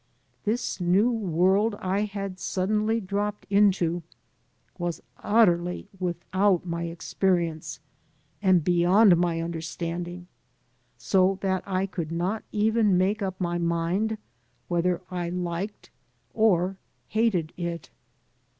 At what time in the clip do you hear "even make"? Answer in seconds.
12.51-13.21